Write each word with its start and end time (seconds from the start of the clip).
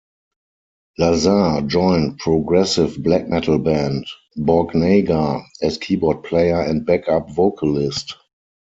Lazare 0.99 1.67
joined 1.67 2.17
progressive 2.17 2.97
black 3.03 3.29
metal 3.29 3.59
band 3.59 4.07
Borknagar 4.35 5.43
as 5.61 5.77
keyboard 5.77 6.23
player 6.23 6.59
and 6.59 6.83
back-up 6.87 7.29
vocalist. 7.29 8.15